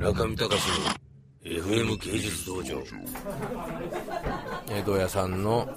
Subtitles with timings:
[0.00, 0.76] 中見隆の
[1.44, 2.82] FM 芸術道場。
[4.70, 5.68] 江戸屋さんの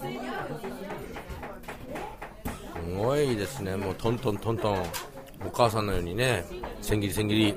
[2.74, 3.76] すごいですね。
[3.76, 4.86] もうトントントントン。
[5.46, 6.46] お母さんのようにね
[6.82, 7.56] 千切り千切り。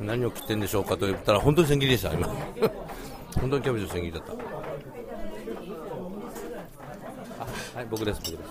[0.00, 2.26] 何を切ってんでしょうかと言ったら本当に千切りでした今。
[3.38, 4.32] 本当にキャベツの千切りだった。
[7.78, 8.50] はい僕です僕です。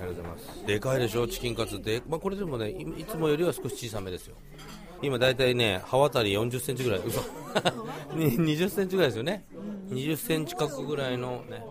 [0.00, 0.66] ありがとうございます。
[0.66, 1.80] でかいでしょチキンカツ。
[1.80, 4.34] で、まあ、これでもねいつもよりは少し小さめですよ。
[5.04, 7.20] 今大体ね刃渡り40センチぐらい嘘
[8.16, 9.44] 20センチぐらいですよね
[9.90, 11.64] 20センチ角ぐらいのね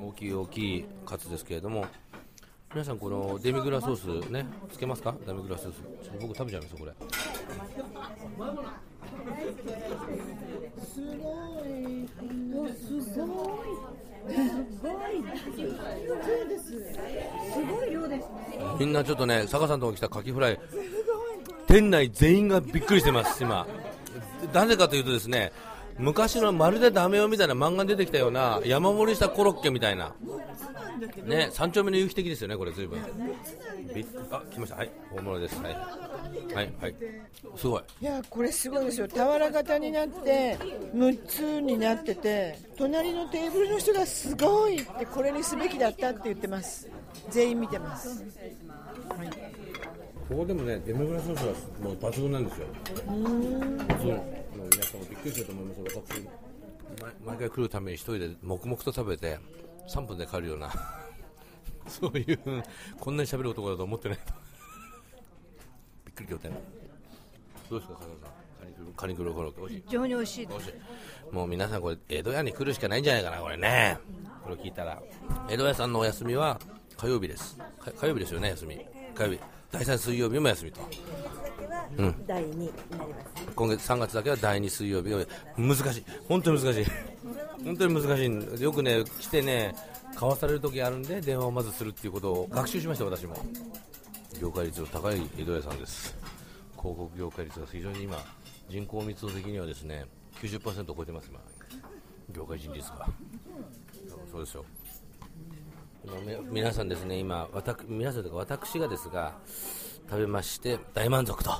[0.00, 1.86] 大きい大きいカツですけれども
[2.72, 5.14] 皆さんこのデミグラソースねつけますか？
[5.26, 5.76] デミグラソース
[6.20, 6.92] 僕食べちゃいますよこれ
[10.84, 12.08] すごい。
[12.18, 12.72] すごい。
[12.76, 14.36] すごい。
[16.24, 16.64] そうです。
[16.66, 18.58] すごい量ですね。
[18.78, 20.60] みんなちょっとね坂さんとこ来たカキフライ
[21.66, 23.66] 店内全員がびっくりしてます今。
[24.52, 25.52] なぜかというとですね
[25.98, 30.12] 昔のまるでダメよみたいな漫画に出てきたような山盛りしたコロッケみたいな。
[31.24, 32.98] ね三丁目の有機的ですよねこれ随分。
[33.94, 34.76] びっあ来ました。
[34.76, 35.60] はい大物です。
[35.62, 35.74] はい。
[36.54, 36.94] はいはい。
[37.56, 37.82] すごい。
[38.02, 39.08] いやこれすごいですよ。
[39.08, 40.58] 俵型になって
[40.94, 46.88] 6つになってて隣のテーブルの人がすごいってこれにすべきだったって言ってます。
[47.30, 48.22] 全員見てます
[50.28, 51.52] ここでもねデミグラソースは
[51.82, 52.66] もう抜群なんですよ。
[52.96, 56.20] そうもう皆さんもびっくりすると思います私。
[57.02, 59.38] 毎毎回来るために一人で黙々と食べて
[59.88, 60.72] 3分で帰るような
[61.86, 62.38] そういう
[62.98, 64.32] こんなに喋る男だと思ってないと。
[66.06, 66.50] びっくり仰天。
[67.70, 68.30] どうですか加藤さん。
[68.58, 69.60] カニクルカニクルコロッケ。
[69.60, 69.82] 美味しい。
[69.86, 70.74] 非常に美味しい美味しい。
[71.34, 73.98] もう皆さんこれ江戸屋に来るしかないんじゃないかなこれね。
[74.42, 75.00] これ聞いたら。
[75.48, 76.58] 江戸屋さんのお休みは
[76.96, 77.56] 火曜日です。
[77.56, 78.80] か火曜日ですよね休み。
[79.14, 79.40] 火曜日。
[79.70, 80.80] 第3水曜日も休みと。
[82.26, 85.10] 第2になります今月3月だけは第2水曜日。
[85.10, 85.18] が
[85.56, 86.04] 難しい。
[86.28, 86.86] 本当に難しい。
[87.64, 88.62] 本当に難しい。
[88.62, 89.74] よくね来てね
[90.14, 93.36] 買わされる時あるんで電話をまずするっていうことを学習しました私も。
[94.40, 96.16] 業界率の高い江戸屋さんです。
[96.72, 98.18] 広告業界率が非常に今
[98.70, 100.06] 人口密度的にはですね
[100.40, 101.40] 90%を超えてます今。
[102.30, 103.06] 業界人率が。
[104.30, 104.64] そうですよ
[106.50, 109.36] 皆さんですね今私皆さんとか私がですが
[110.08, 111.50] 食べまして大満足と。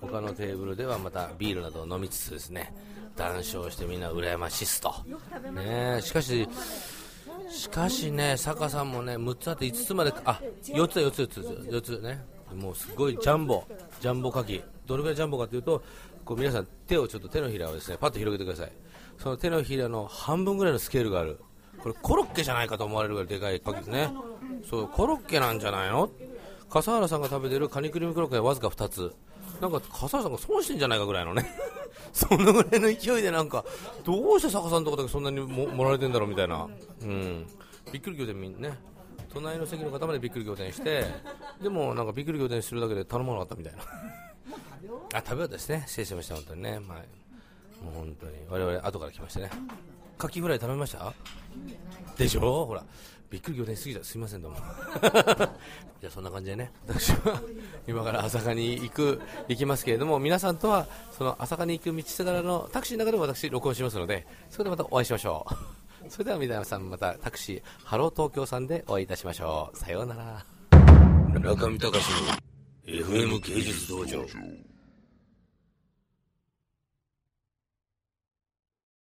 [0.00, 2.72] 他のテーブルではまたビールなどを飲みつつですね
[3.16, 4.94] 談笑してみんな羨ましいっすと。
[5.52, 6.48] ねしかし
[7.50, 12.24] しかしね坂さんもね6つあって5つまであ4つだ4つ4つ4つね。
[12.54, 13.64] もうすごいジャンボ
[14.00, 15.82] ジャンボかきどれぐらいジャンボかというと
[16.24, 18.72] こう皆さん手をちょっと手のひらをですねパッと広げてください。
[19.18, 21.40] その手のひらの半分ぐらいのスケールがある。
[21.82, 24.10] これコロッケじゃないかと思われるぐらいでかいかきですね。
[24.68, 26.10] そうコロッケなんじゃないの？
[26.68, 29.14] 笠原さんが食べてるカニクリームコロッケはわずか2つ。
[29.60, 31.46] なんか笠原さんが損してんじゃないかぐらいのね。
[32.12, 33.64] そのぐらいの勢いでなんか
[34.04, 36.68] どうして坂さんとこだけそんなにも盛られてんだろうみたいな。
[37.02, 37.46] うん。
[37.92, 38.76] びっくり仰天みんね。
[39.32, 41.04] 隣の席の方までびっくり仰天して
[41.60, 43.82] でもなんかびっくり仰天するだけで頼まなかったみたいな。
[45.14, 45.84] あ食べようですね。
[45.86, 46.98] 失礼しました本当にね、まあ、
[47.84, 48.32] もう本当に。
[48.48, 49.50] 我々後から来ましてね。
[50.18, 51.12] カキフライ食べました？
[52.16, 52.66] でしょ？
[52.66, 52.82] ほら
[53.30, 54.04] びっくり仰天しすぎた。
[54.04, 54.58] すいませんどうも。
[56.00, 57.40] じゃあそんな感じでね私は
[57.88, 65.54] 今から朝霞に行く行きますけれども皆さんとはその朝霞に行く道すがらのタクシーの中でも私録音しますのでそれでまたお会いしましょう。
[66.10, 69.76] それでは皆さんまたタクシーハロー東京さんでお会いいたしましょう。
[69.76, 70.44] さようなら。
[71.40, 72.32] 中見隆の
[72.86, 74.24] FM 芸術道場。